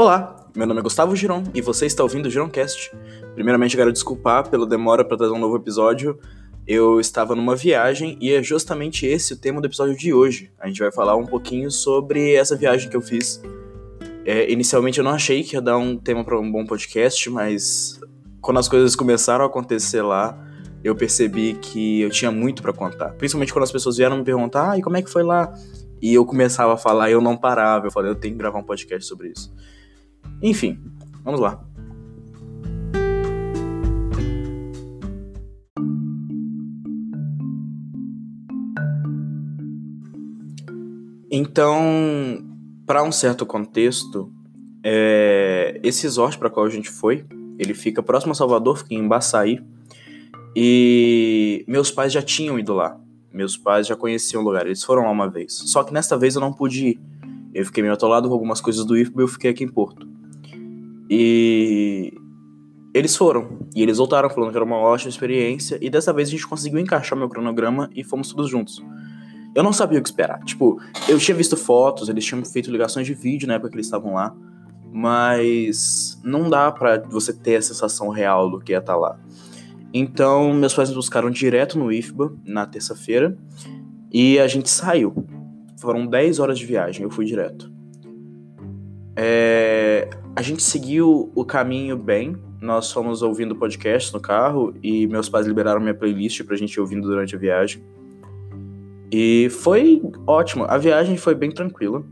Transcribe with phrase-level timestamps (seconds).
[0.00, 2.90] Olá, meu nome é Gustavo Giron e você está ouvindo o Gironcast.
[3.34, 6.18] Primeiramente, quero desculpar pela demora para trazer um novo episódio.
[6.66, 10.50] Eu estava numa viagem e é justamente esse o tema do episódio de hoje.
[10.58, 13.42] A gente vai falar um pouquinho sobre essa viagem que eu fiz.
[14.24, 18.00] É, inicialmente eu não achei que ia dar um tema para um bom podcast, mas
[18.40, 20.34] quando as coisas começaram a acontecer lá,
[20.82, 23.10] eu percebi que eu tinha muito para contar.
[23.18, 25.52] Principalmente quando as pessoas vieram me perguntar, ah, e como é que foi lá?
[26.00, 27.86] E eu começava a falar e eu não parava.
[27.86, 29.52] Eu falei, eu tenho que gravar um podcast sobre isso.
[30.42, 30.78] Enfim,
[31.24, 31.64] vamos lá.
[41.30, 41.80] Então,
[42.84, 44.32] para um certo contexto,
[44.82, 47.24] é, esse resort para qual a gente foi,
[47.56, 49.62] ele fica próximo a Salvador, fica em Baçaí,
[50.56, 52.98] e meus pais já tinham ido lá.
[53.32, 55.52] Meus pais já conheciam o lugar, eles foram lá uma vez.
[55.52, 57.00] Só que nesta vez eu não pude ir.
[57.54, 60.09] Eu fiquei meio atolado com algumas coisas do IFB eu fiquei aqui em Porto.
[61.10, 62.14] E
[62.94, 63.58] eles foram.
[63.74, 65.76] E eles voltaram falando que era uma ótima experiência.
[65.80, 68.80] E dessa vez a gente conseguiu encaixar meu cronograma e fomos todos juntos.
[69.54, 70.38] Eu não sabia o que esperar.
[70.44, 73.86] Tipo, eu tinha visto fotos, eles tinham feito ligações de vídeo na época que eles
[73.86, 74.32] estavam lá.
[74.92, 79.18] Mas não dá para você ter a sensação real do que é estar tá lá.
[79.92, 83.36] Então, meus pais me buscaram direto no IFBA na terça-feira
[84.12, 85.12] e a gente saiu.
[85.80, 87.72] Foram 10 horas de viagem, eu fui direto.
[89.16, 92.36] É, a gente seguiu o caminho bem.
[92.60, 96.80] Nós fomos ouvindo podcast no carro e meus pais liberaram minha playlist pra gente ir
[96.80, 97.82] ouvindo durante a viagem.
[99.10, 100.64] E foi ótimo.
[100.68, 102.04] A viagem foi bem tranquila.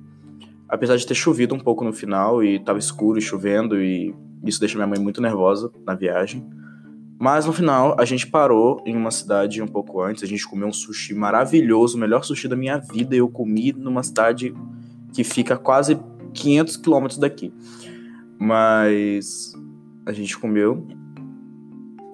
[0.69, 4.61] Apesar de ter chovido um pouco no final e tava escuro e chovendo, e isso
[4.61, 6.47] deixa minha mãe muito nervosa na viagem.
[7.19, 10.23] Mas no final, a gente parou em uma cidade um pouco antes.
[10.23, 13.17] A gente comeu um sushi maravilhoso, o melhor sushi da minha vida.
[13.17, 14.55] Eu comi numa cidade
[15.13, 15.99] que fica quase
[16.39, 17.53] 500 quilômetros daqui.
[18.39, 19.53] Mas
[20.07, 20.87] a gente comeu.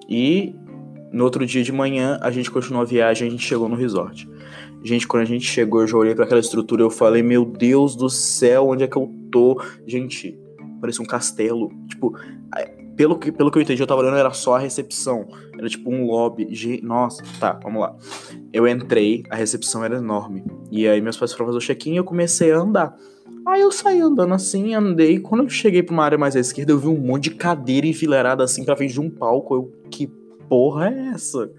[0.09, 0.55] E
[1.11, 3.27] no outro dia de manhã, a gente continuou a viagem.
[3.27, 4.29] A gente chegou no resort.
[4.83, 6.83] Gente, quando a gente chegou, eu já olhei para aquela estrutura.
[6.83, 9.61] Eu falei, meu Deus do céu, onde é que eu tô?
[9.87, 10.37] Gente,
[10.79, 11.71] parecia um castelo.
[11.87, 12.15] Tipo,
[12.95, 15.27] pelo que, pelo que eu entendi, eu tava olhando, era só a recepção.
[15.57, 16.47] Era tipo um lobby.
[16.81, 17.95] Nossa, tá, vamos lá.
[18.53, 20.43] Eu entrei, a recepção era enorme.
[20.71, 22.95] E aí meus pais foram fazer o check-in e eu comecei a andar.
[23.45, 25.19] Aí eu saí andando assim, andei.
[25.19, 27.85] Quando eu cheguei pra uma área mais à esquerda, eu vi um monte de cadeira
[27.85, 29.53] enfileirada assim pra frente de um palco.
[29.53, 30.07] Eu, que
[30.49, 31.51] porra é essa?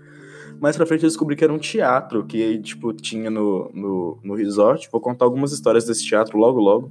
[0.61, 4.35] Mais pra frente eu descobri que era um teatro que, tipo, tinha no, no, no
[4.35, 4.89] resort.
[4.91, 6.91] Vou contar algumas histórias desse teatro logo, logo.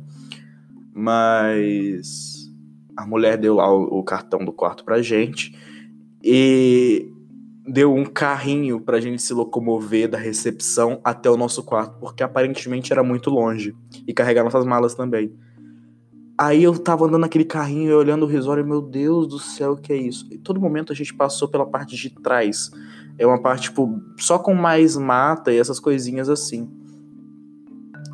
[0.94, 2.50] Mas
[2.96, 5.54] a mulher deu lá o, o cartão do quarto pra gente
[6.24, 7.12] e
[7.68, 12.94] deu um carrinho pra gente se locomover da recepção até o nosso quarto, porque aparentemente
[12.94, 13.76] era muito longe
[14.08, 15.34] e carregar nossas malas também.
[16.38, 19.78] Aí eu tava andando naquele carrinho e olhando o e meu Deus do céu, o
[19.78, 20.28] que é isso?
[20.30, 22.70] E todo momento a gente passou pela parte de trás.
[23.18, 26.70] É uma parte, tipo, só com mais mata e essas coisinhas assim.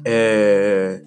[0.06, 1.04] É...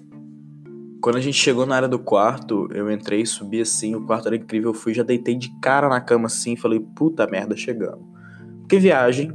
[1.01, 4.35] Quando a gente chegou na área do quarto, eu entrei, subi assim, o quarto era
[4.35, 8.14] incrível, eu fui, já deitei de cara na cama assim, falei, puta merda, chegamos.
[8.65, 9.31] Porque viagem,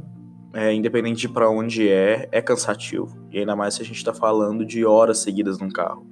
[0.53, 3.17] é, independente de para onde é, é cansativo.
[3.31, 6.05] E ainda mais se a gente tá falando de horas seguidas num carro.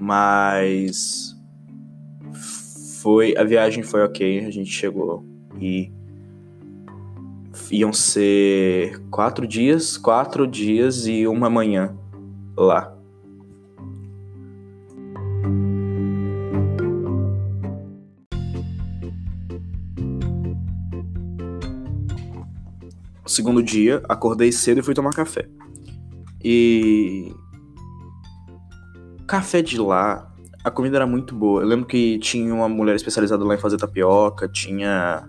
[0.00, 1.40] Mas
[3.00, 5.24] foi a viagem foi ok, a gente chegou
[5.60, 5.92] e
[7.70, 11.96] iam ser quatro dias, quatro dias e uma manhã
[12.56, 12.92] lá.
[23.32, 25.48] Segundo dia, acordei cedo e fui tomar café.
[26.44, 27.32] E.
[29.26, 30.30] Café de lá,
[30.62, 31.62] a comida era muito boa.
[31.62, 35.28] Eu lembro que tinha uma mulher especializada lá em fazer tapioca, tinha.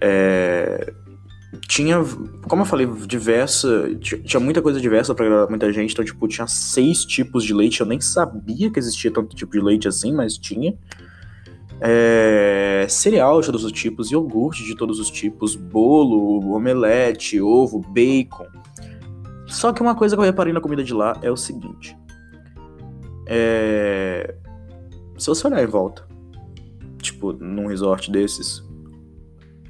[0.00, 0.92] É,
[1.66, 1.96] tinha,
[2.48, 3.90] como eu falei, diversa.
[4.00, 5.92] Tinha muita coisa diversa para agradar muita gente.
[5.92, 7.80] Então, tipo, tinha seis tipos de leite.
[7.80, 10.74] Eu nem sabia que existia tanto tipo de leite assim, mas tinha
[11.80, 18.46] é, cereal de todos os tipos, iogurte de todos os tipos, bolo, omelete, ovo, bacon.
[19.46, 21.96] Só que uma coisa que eu reparei na comida de lá é o seguinte:
[23.26, 24.34] é,
[25.18, 26.06] se você olhar em volta,
[27.00, 28.64] tipo, num resort desses,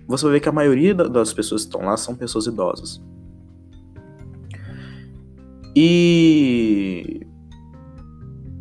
[0.07, 3.03] você vai ver que a maioria das pessoas que estão lá são pessoas idosas.
[5.75, 7.21] E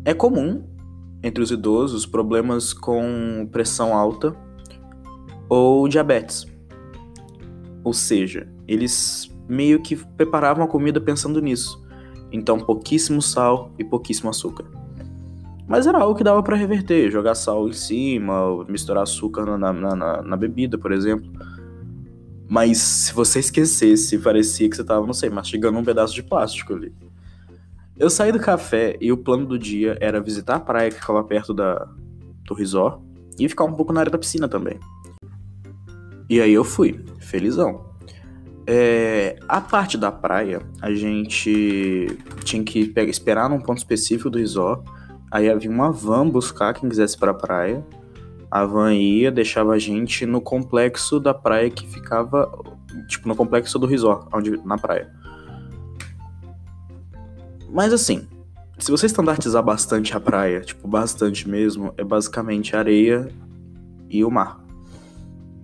[0.04, 0.62] é comum
[1.26, 4.34] entre os idosos problemas com pressão alta
[5.48, 6.46] ou diabetes.
[7.82, 11.84] Ou seja, eles meio que preparavam a comida pensando nisso.
[12.30, 14.66] Então, pouquíssimo sal e pouquíssimo açúcar.
[15.66, 19.96] Mas era algo que dava para reverter, jogar sal em cima, misturar açúcar na, na,
[19.96, 21.28] na, na, bebida, por exemplo.
[22.48, 26.74] Mas se você esquecesse, parecia que você tava, não sei, mastigando um pedaço de plástico
[26.74, 26.92] ali.
[27.98, 31.24] Eu saí do café e o plano do dia era visitar a praia que ficava
[31.24, 31.88] perto da,
[32.44, 33.02] do resort
[33.38, 34.78] e ficar um pouco na área da piscina também.
[36.28, 37.86] E aí eu fui, felizão.
[38.66, 44.38] É, a parte da praia, a gente tinha que pegar, esperar num ponto específico do
[44.38, 44.84] resort.
[45.30, 47.86] Aí havia uma van buscar quem quisesse para a praia.
[48.50, 52.50] A van ia, deixava a gente no complexo da praia que ficava,
[53.08, 55.10] tipo, no complexo do resort, onde, na praia.
[57.76, 58.26] Mas assim,
[58.78, 63.28] se você estandartizar bastante a praia, tipo, bastante mesmo, é basicamente areia
[64.08, 64.64] e o mar.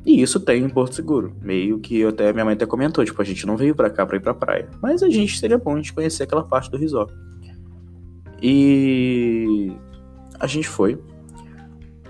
[0.05, 1.35] E isso tem em Porto Seguro.
[1.41, 4.19] Meio que até minha mãe até comentou, tipo, a gente não veio para cá para
[4.19, 4.69] ir pra praia.
[4.83, 7.15] Mas a gente seria bom de conhecer aquela parte do resort.
[8.43, 9.73] E
[10.39, 10.99] a gente foi.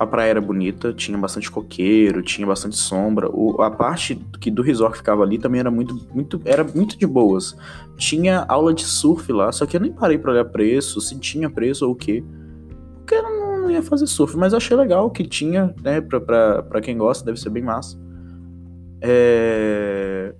[0.02, 3.28] A praia era bonita, tinha bastante coqueiro, tinha bastante sombra.
[3.30, 7.06] O, a parte que do resort ficava ali também era muito, muito, era muito de
[7.06, 7.56] boas.
[7.96, 11.48] Tinha aula de surf lá, só que eu nem parei para olhar preço, se tinha
[11.48, 12.24] preço ou o quê.
[12.98, 16.00] Porque eu não não ia fazer surf, mas achei legal que tinha, né?
[16.00, 17.98] Pra, pra, pra quem gosta, deve ser bem massa.
[19.00, 20.34] É...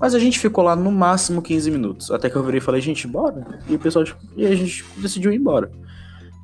[0.00, 2.10] Mas a gente ficou lá no máximo 15 minutos.
[2.10, 3.46] Até que eu virei e falei, gente, bora.
[3.68, 5.70] E o pessoal, tipo, e a gente decidiu ir embora.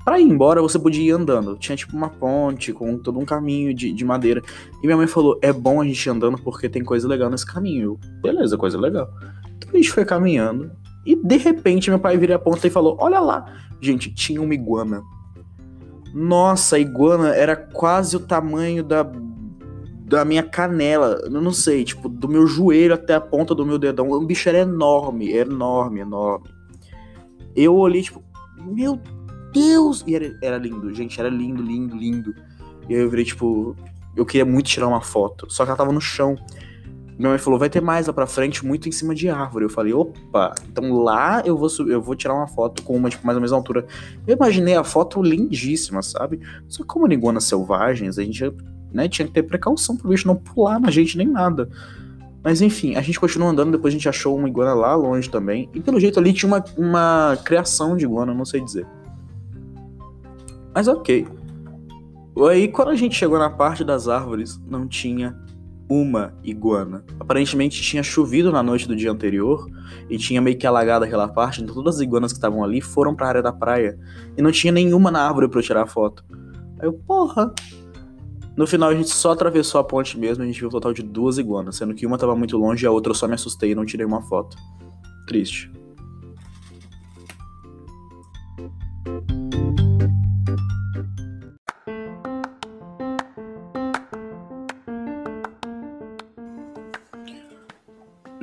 [0.06, 1.56] Pra ir embora, você podia ir andando.
[1.58, 4.40] Tinha tipo uma ponte com todo um caminho de, de madeira.
[4.82, 7.44] E minha mãe falou: é bom a gente ir andando porque tem coisa legal nesse
[7.44, 7.82] caminho.
[7.82, 9.08] Eu, beleza, coisa legal.
[9.56, 10.70] Então a gente foi caminhando.
[11.04, 13.52] E de repente meu pai virou a ponta e falou: Olha lá.
[13.78, 15.02] Gente, tinha uma iguana
[16.18, 19.06] nossa, a iguana era quase o tamanho da,
[20.06, 21.20] da minha canela.
[21.24, 24.10] Eu não sei, tipo, do meu joelho até a ponta do meu dedão.
[24.10, 26.48] O bicho era enorme, enorme, enorme.
[27.54, 28.24] Eu olhei, tipo,
[28.56, 28.98] meu
[29.56, 30.04] Deus!
[30.06, 32.34] E era, era lindo, gente, era lindo, lindo, lindo.
[32.88, 33.76] E aí eu virei, tipo,
[34.14, 35.46] eu queria muito tirar uma foto.
[35.50, 36.36] Só que ela tava no chão.
[37.18, 39.64] Minha mãe falou, vai ter mais lá pra frente, muito em cima de árvore.
[39.64, 43.26] Eu falei, opa, então lá eu vou eu vou tirar uma foto com uma, tipo,
[43.26, 43.86] mais ou menos altura.
[44.26, 46.40] Eu imaginei a foto lindíssima, sabe?
[46.68, 48.52] Só que como iguanas selvagens, a gente
[48.92, 51.70] né, tinha que ter precaução pro bicho não pular na gente nem nada.
[52.44, 55.70] Mas enfim, a gente continuou andando, depois a gente achou uma iguana lá longe também.
[55.74, 58.86] E pelo jeito ali tinha uma, uma criação de iguana, não sei dizer.
[60.76, 61.26] Mas ok.
[62.50, 65.34] Aí quando a gente chegou na parte das árvores, não tinha
[65.88, 67.02] uma iguana.
[67.18, 69.66] Aparentemente tinha chovido na noite do dia anterior
[70.10, 73.14] e tinha meio que alagado aquela parte, então todas as iguanas que estavam ali foram
[73.14, 73.98] para a área da praia
[74.36, 76.22] e não tinha nenhuma na árvore para eu tirar foto.
[76.78, 77.54] Aí eu, porra.
[78.54, 81.02] No final a gente só atravessou a ponte mesmo, a gente viu um total de
[81.02, 83.70] duas iguanas, sendo que uma estava muito longe e a outra eu só me assustei
[83.70, 84.58] e não tirei uma foto.
[85.26, 85.70] Triste.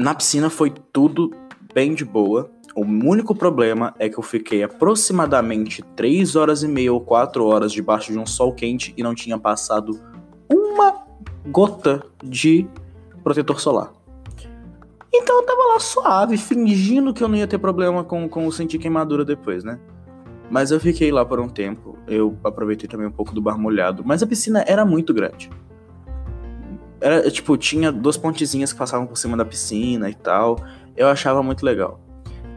[0.03, 1.31] Na piscina foi tudo
[1.73, 2.51] bem de boa.
[2.75, 7.71] O único problema é que eu fiquei aproximadamente 3 horas e meia ou 4 horas
[7.71, 9.97] debaixo de um sol quente e não tinha passado
[10.51, 11.05] uma
[11.47, 12.67] gota de
[13.23, 13.93] protetor solar.
[15.13, 18.79] Então eu tava lá suave, fingindo que eu não ia ter problema com, com sentir
[18.79, 19.79] queimadura depois, né?
[20.51, 21.97] Mas eu fiquei lá por um tempo.
[22.05, 24.03] Eu aproveitei também um pouco do bar molhado.
[24.05, 25.49] Mas a piscina era muito grande.
[27.03, 30.57] Era, tipo, tinha duas pontezinhas que passavam por cima da piscina e tal.
[30.95, 31.99] Eu achava muito legal.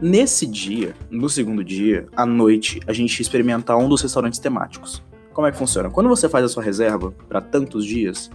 [0.01, 5.03] Nesse dia, no segundo dia, à noite, a gente ia experimentar um dos restaurantes temáticos.
[5.35, 5.91] Como é que funciona?
[5.91, 8.31] Quando você faz a sua reserva para tantos dias,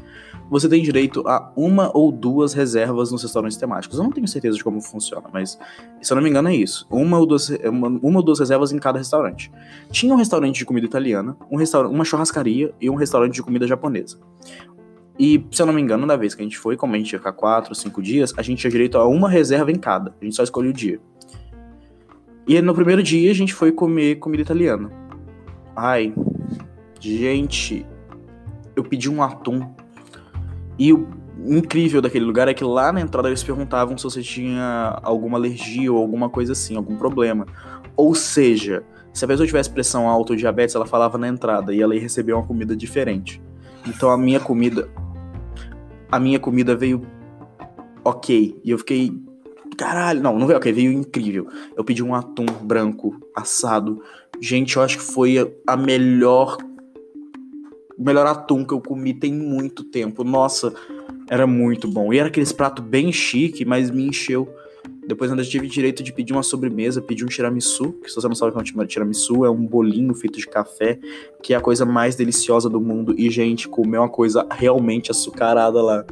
[0.50, 3.98] você tem direito a uma ou duas reservas nos restaurantes temáticos.
[3.98, 5.58] Eu não tenho certeza de como funciona, mas
[6.01, 6.86] se eu não me engano é isso.
[6.91, 9.50] Uma ou duas, uma, uma ou duas reservas em cada restaurante.
[9.91, 13.65] Tinha um restaurante de comida italiana, um restaurante, uma churrascaria e um restaurante de comida
[13.65, 14.20] japonesa.
[15.24, 17.13] E, se eu não me engano, da vez que a gente foi, como a gente
[17.13, 20.16] ia ficar quatro, cinco dias, a gente tinha direito a uma reserva em cada.
[20.20, 21.00] A gente só escolheu o dia.
[22.48, 24.90] E no primeiro dia a gente foi comer comida italiana.
[25.75, 26.12] Ai,
[27.00, 27.86] gente,
[28.75, 29.72] eu pedi um atum.
[30.80, 31.08] E o
[31.46, 35.94] incrível daquele lugar é que lá na entrada eles perguntavam se você tinha alguma alergia
[35.94, 37.46] ou alguma coisa assim, algum problema.
[37.96, 41.80] Ou seja, se a pessoa tivesse pressão alta ou diabetes, ela falava na entrada e
[41.80, 43.40] ela ia receber uma comida diferente.
[43.88, 44.90] Então a minha comida
[46.12, 47.01] a minha comida veio
[48.03, 48.60] ok.
[48.63, 49.12] E eu fiquei.
[49.77, 51.48] Caralho, não, não veio ok, veio incrível.
[51.75, 54.01] Eu pedi um atum branco assado.
[54.39, 56.58] Gente, eu acho que foi a melhor.
[57.98, 60.24] O melhor atum que eu comi tem muito tempo.
[60.24, 60.74] Nossa,
[61.30, 62.12] era muito bom.
[62.12, 64.50] E era aqueles prato bem chique, mas me encheu.
[65.05, 68.36] Depois ainda tive direito de pedir uma sobremesa, pedir um tiramisu, que se você não
[68.36, 71.00] sabe o que é um tiramisu, é um bolinho feito de café,
[71.41, 73.15] que é a coisa mais deliciosa do mundo.
[73.17, 76.05] E, gente, comer uma coisa realmente açucarada lá.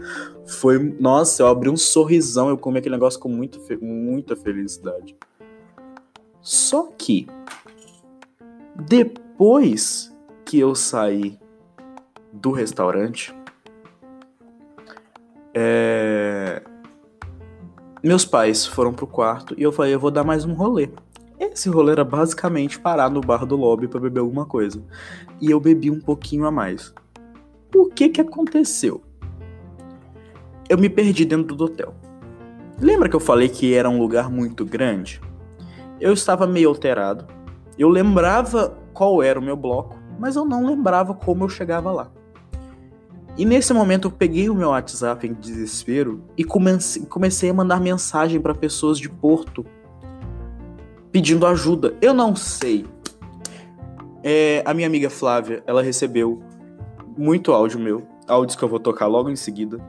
[0.46, 0.80] Foi.
[1.00, 5.16] Nossa, eu abri um sorrisão, eu comi aquele negócio com muito, muita felicidade.
[6.42, 7.28] Só que.
[8.88, 10.16] Depois
[10.46, 11.38] que eu saí
[12.32, 13.36] do restaurante,
[15.54, 16.62] é...
[18.02, 20.90] Meus pais foram pro quarto e eu falei, eu vou dar mais um rolê.
[21.38, 24.82] Esse rolê era basicamente parar no bar do lobby para beber alguma coisa.
[25.42, 26.94] E eu bebi um pouquinho a mais.
[27.76, 29.02] O que que aconteceu?
[30.70, 31.94] Eu me perdi dentro do hotel.
[32.80, 35.20] Lembra que eu falei que era um lugar muito grande?
[36.00, 37.28] Eu estava meio alterado.
[37.78, 42.10] Eu lembrava qual era o meu bloco, mas eu não lembrava como eu chegava lá.
[43.38, 48.42] E nesse momento eu peguei o meu WhatsApp em desespero e comecei, a mandar mensagem
[48.42, 49.66] para pessoas de Porto
[51.12, 51.96] pedindo ajuda.
[52.02, 52.86] Eu não sei.
[54.24, 56.44] É, a minha amiga Flávia, ela recebeu
[57.18, 59.80] muito áudio meu, áudios que eu vou tocar logo em seguida.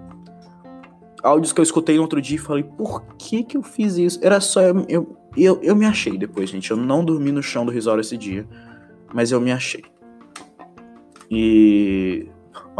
[1.23, 4.19] Áudios que eu escutei no outro dia e falei, por que que eu fiz isso?
[4.23, 6.71] Era só eu, eu, eu, eu me achei depois, gente.
[6.71, 8.47] Eu não dormi no chão do risório esse dia,
[9.13, 9.85] mas eu me achei.
[11.31, 12.29] E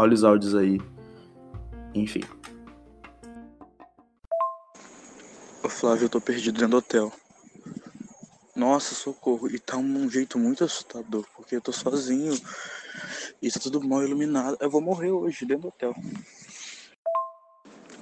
[0.01, 0.81] Olha os áudios aí.
[1.93, 2.21] Enfim.
[5.63, 7.13] Ô Flávio, eu tô perdido dentro do hotel.
[8.55, 9.47] Nossa, socorro.
[9.47, 12.33] E tá um jeito muito assustador, porque eu tô sozinho.
[13.39, 14.57] E tá tudo mal iluminado.
[14.59, 15.93] Eu vou morrer hoje dentro do hotel.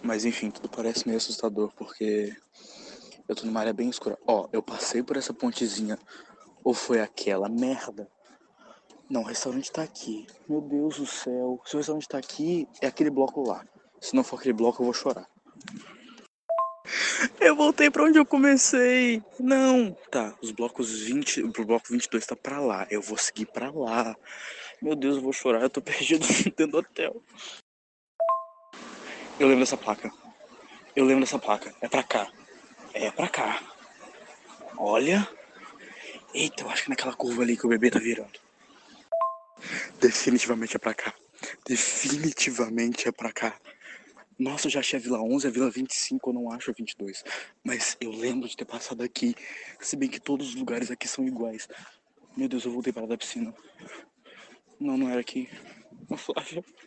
[0.01, 2.33] Mas enfim, tudo parece meio assustador, porque
[3.27, 4.17] eu tô numa área bem escura.
[4.25, 5.99] Ó, eu passei por essa pontezinha.
[6.63, 8.09] Ou foi aquela merda
[9.09, 10.27] não, o restaurante tá aqui.
[10.47, 11.59] Meu Deus do céu.
[11.65, 13.65] Se o restaurante tá aqui, é aquele bloco lá.
[13.99, 15.27] Se não for aquele bloco, eu vou chorar.
[17.39, 19.23] Eu voltei para onde eu comecei.
[19.39, 19.97] Não.
[20.11, 22.87] Tá, os blocos 20, o bloco 22 tá para lá.
[22.91, 24.15] Eu vou seguir para lá.
[24.79, 25.63] Meu Deus, eu vou chorar.
[25.63, 27.23] Eu tô perdido dentro do hotel.
[29.39, 30.11] Eu lembro dessa placa.
[30.95, 31.73] Eu lembro dessa placa.
[31.81, 32.31] É pra cá.
[32.93, 33.59] É pra cá.
[34.77, 35.27] Olha.
[36.31, 38.48] Eita, eu acho que é naquela curva ali que o bebê tá virando.
[39.99, 41.13] Definitivamente é pra cá.
[41.67, 43.59] Definitivamente é pra cá.
[44.37, 47.23] Nossa, eu já achei a Vila 11, a Vila 25, eu não acho a 22.
[47.63, 49.35] Mas eu lembro de ter passado aqui.
[49.81, 51.67] Se bem que todos os lugares aqui são iguais.
[52.37, 53.53] Meu Deus, eu voltei para da piscina.
[54.79, 55.49] Não, não era aqui.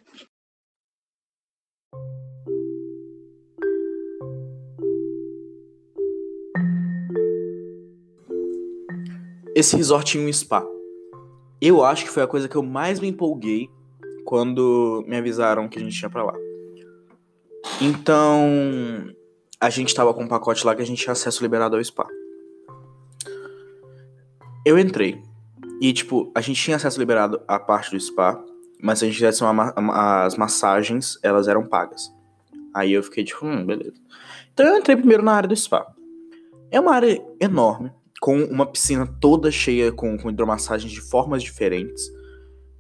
[9.55, 10.72] Esse resort tinha um spa.
[11.65, 13.71] Eu acho que foi a coisa que eu mais me empolguei
[14.25, 16.35] quando me avisaram que a gente tinha pra lá.
[17.81, 19.15] Então,
[19.61, 22.05] a gente tava com um pacote lá que a gente tinha acesso liberado ao spa.
[24.67, 25.23] Eu entrei.
[25.81, 28.45] E, tipo, a gente tinha acesso liberado à parte do spa,
[28.83, 29.73] mas se a gente tivesse uma,
[30.25, 32.13] as massagens, elas eram pagas.
[32.75, 33.95] Aí eu fiquei tipo, hum, beleza.
[34.53, 35.87] Então eu entrei primeiro na área do spa.
[36.73, 37.93] É uma área enorme
[38.23, 42.05] com uma piscina toda cheia com, com hidromassagens de formas diferentes.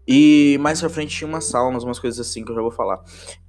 [0.07, 3.03] E mais pra frente tinha umas saunas, umas coisas assim que eu já vou falar.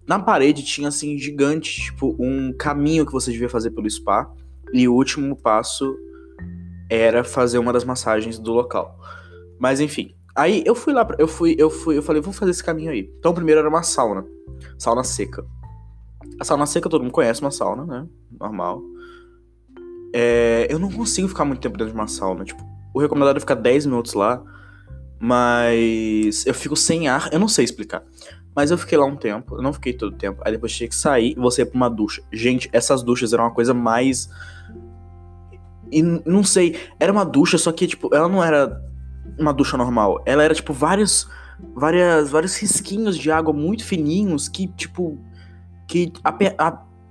[0.07, 4.27] Na parede tinha assim gigante, tipo, um caminho que você devia fazer pelo spa.
[4.73, 5.95] E o último passo
[6.89, 8.99] era fazer uma das massagens do local.
[9.59, 12.63] Mas enfim, aí eu fui lá, eu fui, eu fui, eu falei, vou fazer esse
[12.63, 13.07] caminho aí.
[13.19, 14.25] Então primeiro era uma sauna,
[14.79, 15.45] sauna seca.
[16.41, 18.07] A sauna seca todo mundo conhece uma sauna, né?
[18.39, 18.81] Normal.
[20.13, 22.45] É, eu não consigo ficar muito tempo dentro de uma sauna.
[22.45, 24.41] Tipo, o recomendado é ficar 10 minutos lá,
[25.19, 28.03] mas eu fico sem ar, eu não sei explicar.
[28.55, 30.41] Mas eu fiquei lá um tempo, eu não fiquei todo o tempo.
[30.45, 32.21] Aí depois tinha que sair e você ia pra uma ducha.
[32.31, 34.29] Gente, essas duchas eram uma coisa mais.
[35.91, 38.79] E não sei, era uma ducha, só que, tipo, ela não era
[39.39, 40.21] uma ducha normal.
[40.25, 41.27] Ela era, tipo, vários.
[41.75, 45.17] Várias, vários risquinhos de água muito fininhos que, tipo.
[45.87, 46.11] Que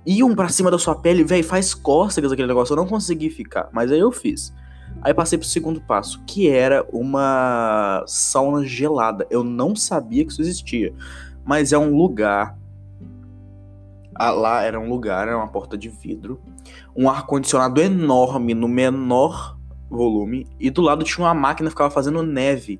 [0.05, 2.73] iam para cima da sua pele, velho, faz cócegas aquele negócio.
[2.73, 4.53] Eu não consegui ficar, mas aí eu fiz.
[5.01, 9.25] Aí passei pro segundo passo, que era uma sauna gelada.
[9.29, 10.93] Eu não sabia que isso existia,
[11.43, 12.57] mas é um lugar.
[14.17, 16.39] Lá era um lugar, era uma porta de vidro,
[16.95, 19.57] um ar condicionado enorme no menor
[19.89, 22.79] volume e do lado tinha uma máquina que ficava fazendo neve.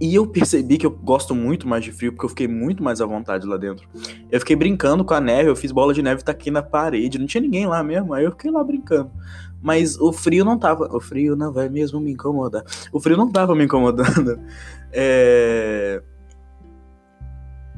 [0.00, 3.02] E eu percebi que eu gosto muito mais de frio, porque eu fiquei muito mais
[3.02, 3.86] à vontade lá dentro.
[4.30, 7.18] Eu fiquei brincando com a neve, eu fiz bola de neve tá aqui na parede,
[7.18, 9.10] não tinha ninguém lá mesmo, aí eu fiquei lá brincando.
[9.62, 10.88] Mas o frio não tava.
[10.96, 12.64] O frio não vai mesmo me incomodar.
[12.90, 14.40] O frio não tava me incomodando.
[14.92, 16.02] É...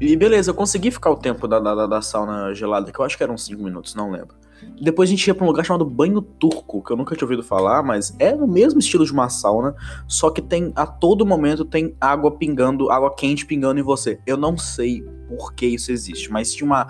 [0.01, 3.15] E beleza, eu consegui ficar o tempo da, da, da sauna gelada, que eu acho
[3.15, 4.35] que eram 5 minutos, não lembro.
[4.81, 7.43] Depois a gente ia pra um lugar chamado Banho Turco, que eu nunca tinha ouvido
[7.43, 9.75] falar, mas é no mesmo estilo de uma sauna,
[10.07, 14.19] só que tem a todo momento tem água pingando, água quente pingando em você.
[14.25, 16.87] Eu não sei por que isso existe, mas tinha uma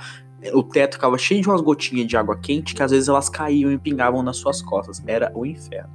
[0.53, 3.72] o teto ficava cheio de umas gotinhas de água quente que às vezes elas caíam
[3.72, 5.01] e pingavam nas suas costas.
[5.08, 5.89] Era o inferno.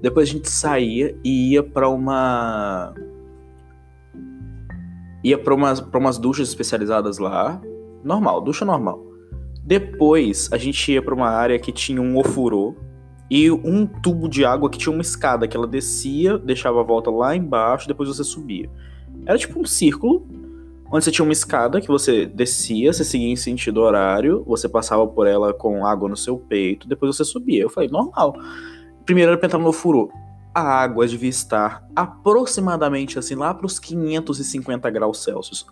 [0.00, 2.94] Depois a gente saía e ia para uma
[5.22, 7.60] ia para umas, pra umas duchas especializadas lá,
[8.04, 9.05] normal, ducha normal.
[9.66, 12.76] Depois a gente ia para uma área que tinha um ofurô
[13.28, 17.10] e um tubo de água que tinha uma escada que ela descia, deixava a volta
[17.10, 18.70] lá embaixo, depois você subia.
[19.26, 20.24] Era tipo um círculo
[20.88, 25.04] onde você tinha uma escada que você descia, você seguia em sentido horário, você passava
[25.04, 27.62] por ela com água no seu peito, depois você subia.
[27.62, 28.36] Eu falei, normal.
[29.04, 30.12] Primeiro era pra entrar no ofurô.
[30.54, 35.66] A água devia estar aproximadamente assim, lá para os 550 graus Celsius.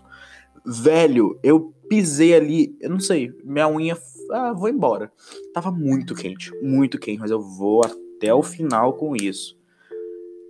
[0.66, 3.96] Velho, eu pisei ali, eu não sei, minha unha,
[4.30, 5.12] ah, vou embora.
[5.52, 9.56] Tava muito quente, muito quente, mas eu vou até o final com isso.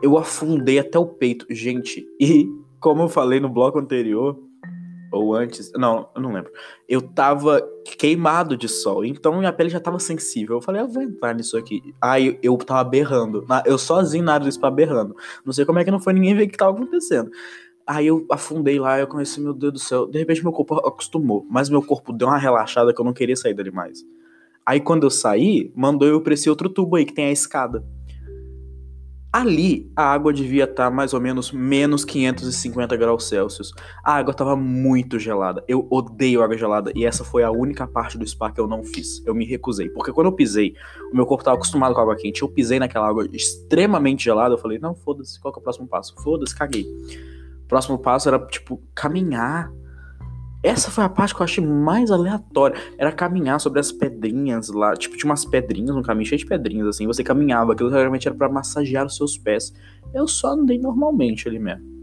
[0.03, 2.47] Eu afundei até o peito, gente, e
[2.81, 4.39] como eu falei no bloco anterior,
[5.15, 6.51] ou antes, não, eu não lembro.
[6.89, 7.63] Eu tava
[7.99, 10.57] queimado de sol, então minha pele já tava sensível.
[10.57, 11.95] Eu falei, eu vou entrar nisso aqui.
[12.01, 15.15] Aí eu, eu tava berrando, eu sozinho na área do spa berrando.
[15.45, 17.31] Não sei como é que não foi ninguém ver o que tava acontecendo.
[17.87, 20.07] Aí eu afundei lá, eu comecei, meu Deus do céu.
[20.07, 23.37] De repente meu corpo acostumou, mas meu corpo deu uma relaxada que eu não queria
[23.37, 24.03] sair dali mais.
[24.65, 27.85] Aí quando eu saí, mandou eu pra esse outro tubo aí que tem a escada.
[29.31, 33.75] Ali a água devia estar tá mais ou menos menos 550 graus Celsius.
[34.03, 35.63] A água estava muito gelada.
[35.69, 38.83] Eu odeio água gelada e essa foi a única parte do spa que eu não
[38.83, 39.23] fiz.
[39.27, 40.75] Eu me recusei, porque quando eu pisei,
[41.13, 42.41] o meu corpo estava acostumado com água quente.
[42.41, 44.55] Eu pisei naquela água extremamente gelada.
[44.55, 46.15] Eu falei, não, foda-se, qual que é o próximo passo?
[46.23, 46.87] Foda-se, caguei.
[47.69, 49.73] Próximo passo era, tipo, caminhar.
[50.63, 52.77] Essa foi a parte que eu achei mais aleatória.
[52.97, 54.95] Era caminhar sobre as pedrinhas lá.
[54.95, 57.07] Tipo, tinha umas pedrinhas, um caminho cheio de pedrinhas, assim.
[57.07, 57.73] Você caminhava.
[57.73, 59.75] Aquilo realmente era para massagear os seus pés.
[60.15, 61.95] Eu só andei normalmente ali mesmo.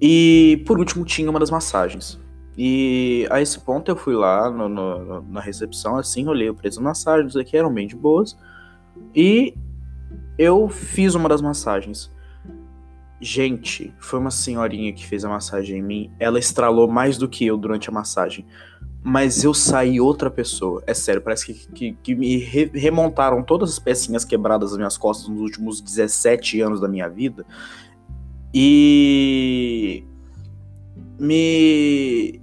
[0.00, 2.20] E por último tinha uma das massagens.
[2.56, 6.76] E a esse ponto eu fui lá no, no, na recepção, assim, olhei o preço
[6.76, 8.36] das massagens, aqui eram bem de boas.
[9.14, 9.54] E
[10.38, 12.12] eu fiz uma das massagens.
[13.24, 16.12] Gente, foi uma senhorinha que fez a massagem em mim.
[16.20, 18.44] Ela estralou mais do que eu durante a massagem.
[19.02, 20.82] Mas eu saí outra pessoa.
[20.86, 24.98] É sério, parece que, que, que me re remontaram todas as pecinhas quebradas das minhas
[24.98, 27.46] costas nos últimos 17 anos da minha vida.
[28.52, 30.04] E.
[31.18, 32.42] Me.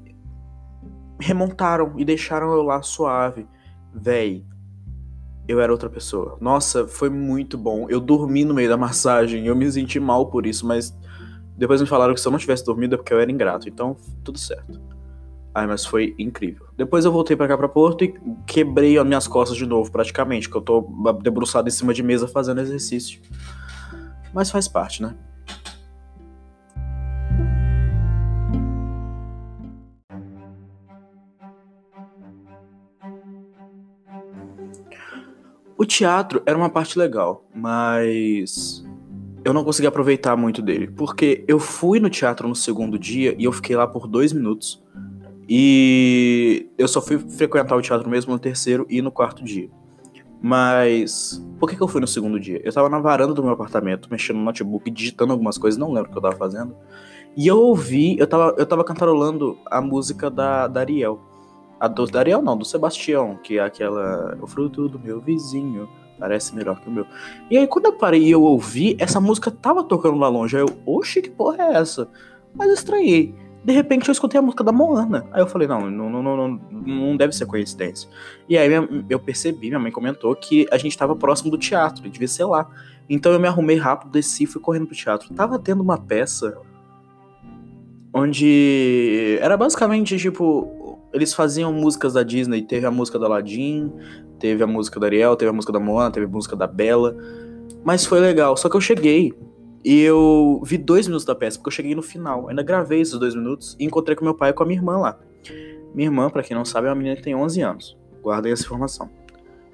[1.20, 3.46] Remontaram e deixaram eu lá suave.
[3.94, 4.44] Véi,
[5.52, 6.38] eu era outra pessoa.
[6.40, 7.88] Nossa, foi muito bom.
[7.90, 10.96] Eu dormi no meio da massagem, eu me senti mal por isso, mas
[11.58, 13.96] depois me falaram que se eu não tivesse dormido é porque eu era ingrato, então
[14.24, 14.82] tudo certo.
[15.54, 16.66] Ai, mas foi incrível.
[16.78, 18.14] Depois eu voltei para cá para Porto e
[18.48, 20.82] quebrei as minhas costas de novo, praticamente, que eu tô
[21.22, 23.22] debruçado em cima de mesa fazendo exercício.
[24.34, 25.14] Mas faz parte, né?
[35.82, 38.86] O teatro era uma parte legal, mas
[39.44, 43.46] eu não consegui aproveitar muito dele, porque eu fui no teatro no segundo dia e
[43.46, 44.80] eu fiquei lá por dois minutos.
[45.50, 49.72] E eu só fui frequentar o teatro mesmo no terceiro e no quarto dia.
[50.40, 52.62] Mas por que, que eu fui no segundo dia?
[52.64, 56.12] Eu tava na varanda do meu apartamento, mexendo no notebook, digitando algumas coisas, não lembro
[56.12, 56.76] o que eu tava fazendo.
[57.36, 61.31] E eu ouvi, eu tava, eu tava cantarolando a música da, da Ariel.
[61.82, 64.38] A do Ariel não, do Sebastião, que é aquela.
[64.40, 65.90] O fruto do meu vizinho.
[66.20, 67.08] Parece melhor que o meu.
[67.50, 70.56] E aí, quando eu parei e eu ouvi, essa música tava tocando lá longe.
[70.56, 72.08] Aí eu, oxe, que porra é essa?
[72.54, 73.34] Mas eu estranhei.
[73.66, 75.26] De repente eu escutei a música da Moana.
[75.32, 76.48] Aí eu falei, não, não, não, não,
[76.86, 78.08] não deve ser coincidência.
[78.48, 78.70] E aí
[79.10, 82.70] eu percebi, minha mãe comentou que a gente tava próximo do teatro, devia ser lá.
[83.10, 85.34] Então eu me arrumei rápido, desci e fui correndo pro teatro.
[85.34, 86.56] Tava tendo uma peça
[88.14, 90.81] onde era basicamente tipo
[91.14, 92.62] eles faziam músicas da Disney.
[92.62, 93.92] Teve a música do Aladdin,
[94.40, 97.16] teve a música da Ariel, teve a música da Moana, teve a música da Bela.
[97.84, 98.56] Mas foi legal.
[98.58, 99.34] Só que eu cheguei
[99.84, 102.50] e eu vi dois minutos da peça, porque eu cheguei no final.
[102.50, 104.98] ainda gravei esses dois minutos e encontrei com meu pai e com a minha irmã
[104.98, 105.20] lá.
[105.94, 107.98] Minha irmã, para quem não sabe, é uma menina que tem 11 anos.
[108.22, 109.10] Guardem essa informação.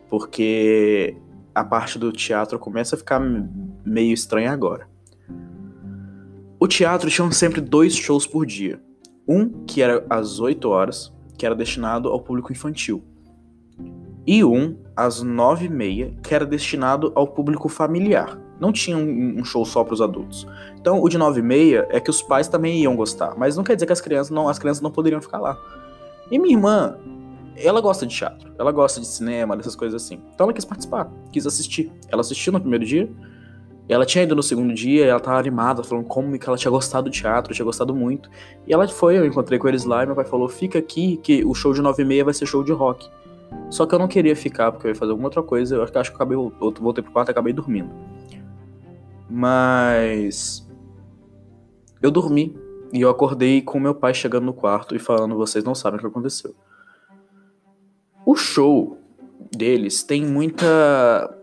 [0.10, 1.16] Porque
[1.54, 3.20] a parte do teatro começa a ficar
[3.86, 4.88] meio estranha agora.
[6.60, 8.82] O teatro tinha sempre dois shows por dia.
[9.28, 13.04] Um que era às 8 horas que era destinado ao público infantil,
[14.26, 18.38] e um às nove e meia, que era destinado ao público familiar.
[18.60, 20.48] Não tinha um, um show só para os adultos.
[20.80, 23.64] Então, o de 9 e meia é que os pais também iam gostar, mas não
[23.64, 25.58] quer dizer que as crianças não, as crianças não poderiam ficar lá.
[26.32, 26.98] E minha irmã,
[27.56, 30.22] ela gosta de teatro, ela gosta de cinema, dessas coisas assim.
[30.34, 31.92] Então ela quis participar, quis assistir.
[32.10, 33.10] Ela assistiu no primeiro dia,
[33.94, 37.10] ela tinha ido no segundo dia, ela tava animada, falando como que ela tinha gostado
[37.10, 38.30] do teatro, tinha gostado muito.
[38.66, 41.46] E ela foi, eu encontrei com eles lá e meu pai falou: fica aqui, que
[41.46, 43.10] o show de 9 e meia vai ser show de rock.
[43.70, 45.76] Só que eu não queria ficar, porque eu ia fazer alguma outra coisa.
[45.76, 47.90] Eu acho que, eu acabei, eu voltei pro quarto e acabei dormindo.
[49.30, 50.68] Mas.
[52.02, 52.58] Eu dormi.
[52.94, 56.02] E eu acordei com meu pai chegando no quarto e falando: vocês não sabem o
[56.02, 56.54] que aconteceu.
[58.26, 58.98] O show
[59.56, 61.37] deles tem muita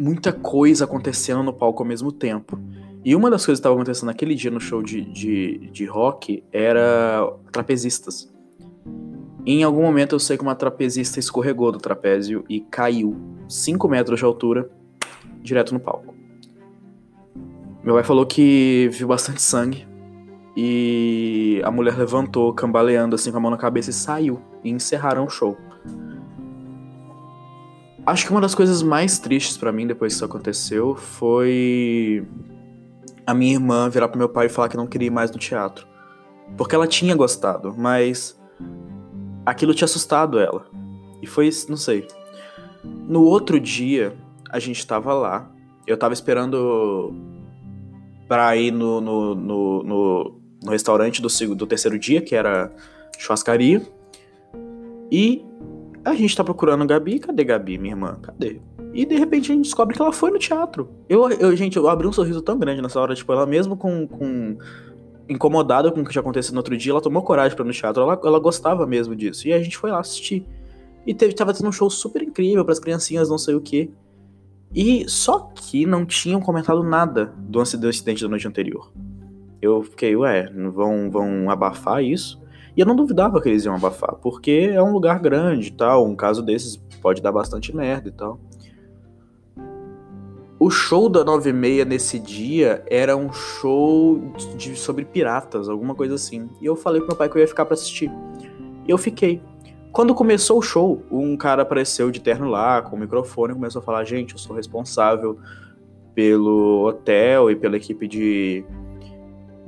[0.00, 2.58] muita coisa acontecendo no palco ao mesmo tempo.
[3.04, 6.42] E uma das coisas que estava acontecendo naquele dia no show de, de, de rock
[6.52, 8.30] era trapezistas.
[9.46, 13.16] Em algum momento eu sei que uma trapezista escorregou do trapézio e caiu
[13.48, 14.70] 5 metros de altura
[15.42, 16.14] direto no palco.
[17.82, 19.88] Meu pai falou que viu bastante sangue
[20.54, 24.40] e a mulher levantou, cambaleando assim com a mão na cabeça e saiu.
[24.62, 25.56] E encerraram o show.
[28.10, 32.26] Acho que uma das coisas mais tristes para mim depois que isso aconteceu foi
[33.24, 35.38] a minha irmã virar pro meu pai e falar que não queria ir mais no
[35.38, 35.86] teatro.
[36.56, 38.36] Porque ela tinha gostado, mas
[39.46, 40.66] aquilo tinha assustado ela.
[41.22, 42.08] E foi, não sei.
[42.82, 44.12] No outro dia,
[44.50, 45.48] a gente tava lá.
[45.86, 47.14] Eu tava esperando
[48.26, 52.74] pra ir no, no, no, no, no restaurante do, do terceiro dia, que era
[53.16, 53.86] churrascaria.
[55.12, 55.44] E
[56.04, 58.18] a gente tá procurando Gabi, cadê Gabi, minha irmã?
[58.22, 58.60] Cadê?
[58.92, 60.88] E de repente a gente descobre que ela foi no teatro.
[61.08, 64.06] Eu, eu gente, eu abri um sorriso tão grande nessa hora, tipo, ela mesmo com,
[64.06, 64.56] com
[65.28, 67.72] incomodada com o que tinha acontecido no outro dia, ela tomou coragem para ir no
[67.72, 69.46] teatro, ela, ela gostava mesmo disso.
[69.46, 70.44] E a gente foi lá assistir.
[71.06, 73.90] E teve, tava tendo um show super incrível para as criancinhas, não sei o que.
[74.74, 78.92] E só que não tinham comentado nada do acidente da noite anterior.
[79.62, 82.40] Eu fiquei, ué, vão, vão abafar isso?
[82.76, 86.06] E eu não duvidava que eles iam abafar, porque é um lugar grande e tal,
[86.06, 88.38] um caso desses pode dar bastante merda e tal.
[90.58, 94.20] O show da 96 nesse dia era um show
[94.58, 96.50] de, sobre piratas, alguma coisa assim.
[96.60, 98.12] E eu falei pro meu pai que eu ia ficar pra assistir.
[98.86, 99.40] E eu fiquei.
[99.90, 103.80] Quando começou o show, um cara apareceu de terno lá, com o microfone, e começou
[103.80, 105.38] a falar: gente, eu sou responsável
[106.14, 108.62] pelo hotel e pela equipe de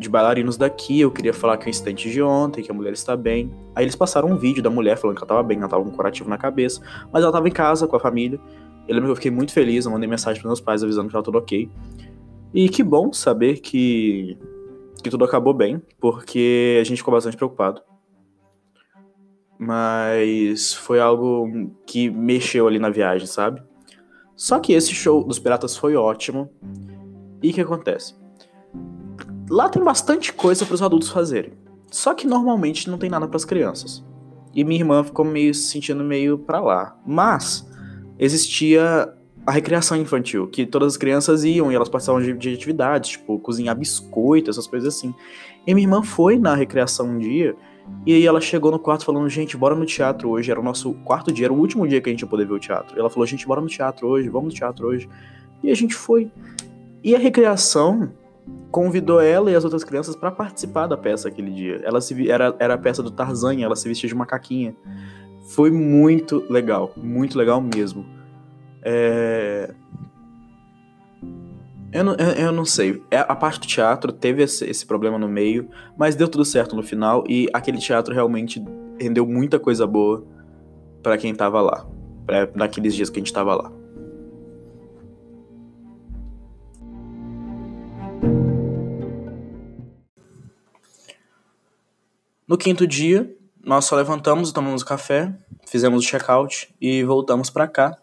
[0.03, 2.93] de bailarinos daqui, eu queria falar que é o instante de ontem, que a mulher
[2.93, 3.51] está bem.
[3.75, 5.89] Aí eles passaram um vídeo da mulher falando que ela estava bem, ela estava com
[5.89, 6.81] um curativo na cabeça,
[7.13, 8.39] mas ela estava em casa com a família.
[8.87, 11.11] Eu lembro que eu fiquei muito feliz, eu mandei mensagem para meus pais avisando que
[11.11, 11.71] estava tudo ok.
[12.53, 14.37] E que bom saber que,
[15.03, 17.81] que tudo acabou bem, porque a gente ficou bastante preocupado.
[19.59, 23.63] Mas foi algo que mexeu ali na viagem, sabe?
[24.35, 26.51] Só que esse show dos piratas foi ótimo.
[27.43, 28.22] E o que acontece?
[29.53, 31.53] Lá tem bastante coisa para os adultos fazerem.
[31.91, 34.03] Só que normalmente não tem nada para as crianças.
[34.55, 36.97] E minha irmã ficou meio se sentindo meio para lá.
[37.07, 37.69] Mas
[38.19, 39.13] existia
[39.45, 43.39] a recreação infantil, que todas as crianças iam e elas participavam de, de atividades, tipo
[43.41, 45.15] cozinhar biscoito, essas coisas assim.
[45.67, 47.55] E minha irmã foi na recreação um dia
[48.07, 50.51] e aí ela chegou no quarto falando, gente, bora no teatro hoje.
[50.51, 52.55] Era o nosso quarto dia, era o último dia que a gente ia poder ver
[52.55, 52.97] o teatro.
[52.97, 55.07] E ela falou, gente, bora no teatro hoje, vamos no teatro hoje.
[55.63, 56.33] E a gente foi.
[57.05, 58.15] E a recreação
[58.71, 61.81] convidou ela e as outras crianças para participar da peça aquele dia.
[61.85, 64.75] Ela se era, era a peça do Tarzan, ela se vestia de macaquinha.
[65.49, 68.07] Foi muito legal, muito legal mesmo.
[68.83, 69.75] É...
[71.93, 73.03] Eu não, eu, eu não sei.
[73.11, 76.75] É, a parte do teatro teve esse, esse, problema no meio, mas deu tudo certo
[76.75, 78.65] no final e aquele teatro realmente
[78.99, 80.25] rendeu muita coisa boa
[81.03, 81.87] para quem tava lá,
[82.25, 83.82] pra, naqueles dias que a gente tava lá.
[92.53, 93.35] No quinto dia,
[93.65, 95.35] nós só levantamos, tomamos café,
[95.67, 97.97] fizemos o check-out e voltamos para cá.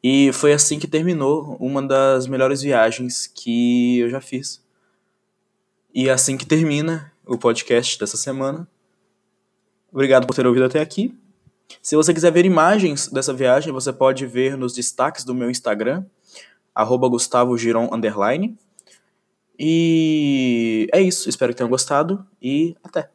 [0.00, 4.64] E foi assim que terminou uma das melhores viagens que eu já fiz.
[5.92, 8.68] E é assim que termina o podcast dessa semana.
[9.90, 11.12] Obrigado por ter ouvido até aqui.
[11.82, 16.04] Se você quiser ver imagens dessa viagem, você pode ver nos destaques do meu Instagram,
[16.72, 18.56] arroba Gustavo Giron, underline.
[19.58, 23.10] E é isso, espero que tenham gostado e até!